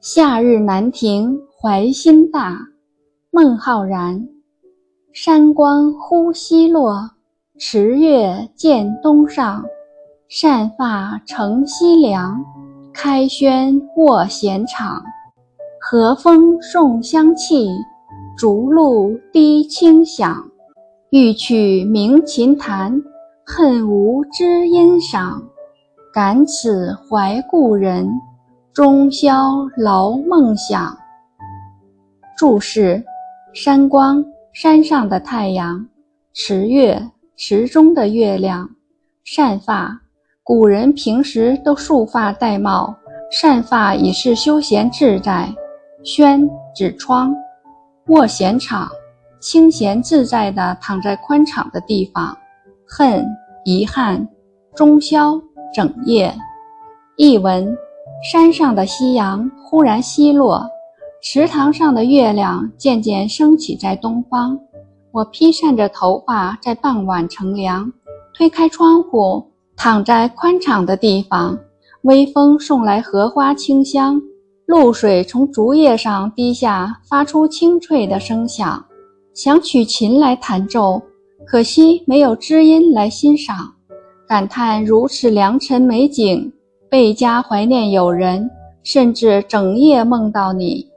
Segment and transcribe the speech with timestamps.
[0.00, 2.56] 夏日南亭怀心大，
[3.32, 4.28] 孟浩然。
[5.12, 7.10] 山光忽西落，
[7.58, 9.64] 池月见东上。
[10.28, 12.44] 善发乘西凉，
[12.94, 15.02] 开轩卧闲场。
[15.80, 17.68] 和风送香气，
[18.36, 20.48] 竹露滴清响。
[21.10, 23.02] 欲取鸣琴弹，
[23.44, 25.42] 恨无知音赏。
[26.14, 28.08] 感此怀故人，
[28.78, 30.96] 终宵劳梦想。
[32.36, 33.04] 注释：
[33.52, 34.24] 山光。
[34.52, 35.84] 山上的太阳，
[36.32, 38.70] 池月，池中的月亮，
[39.24, 40.00] 善发，
[40.44, 42.94] 古人平时都束发戴帽，
[43.32, 45.52] 善发以是休闲自在。
[46.04, 47.34] 轩指窗，
[48.06, 48.88] 卧闲场，
[49.40, 52.38] 清闲自在地躺在宽敞的地方。
[52.86, 53.26] 恨，
[53.64, 54.24] 遗憾。
[54.76, 55.36] 中宵，
[55.74, 56.32] 整夜。
[57.16, 57.76] 译文：
[58.22, 60.66] 山上的夕阳忽然西落。
[61.20, 64.58] 池塘上的月亮渐渐升起在东方，
[65.12, 67.92] 我披散着头发在傍晚乘凉，
[68.34, 69.44] 推开窗户，
[69.76, 71.58] 躺在宽敞的地方。
[72.02, 74.20] 微风送来荷花清香，
[74.66, 78.84] 露水从竹叶上滴下，发出清脆的声响。
[79.34, 81.02] 想取琴来弹奏，
[81.46, 83.74] 可惜没有知音来欣赏。
[84.28, 86.52] 感叹如此良辰美景，
[86.90, 88.50] 倍加怀念友人，
[88.82, 90.87] 甚至整夜梦到你。